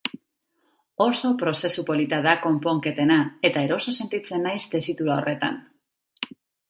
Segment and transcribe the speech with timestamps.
[1.05, 3.17] Oso prozesu polita da konponketena,
[3.51, 5.61] eta eroso sentitzen naiz tesitura horretan.